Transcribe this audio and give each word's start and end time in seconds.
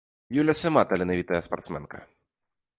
Юля 0.43 0.55
сама 0.61 0.81
таленавітая 0.93 1.43
спартсменка. 1.51 2.05